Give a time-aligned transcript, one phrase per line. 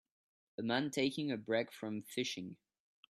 [0.57, 2.57] A man taking a break from fishing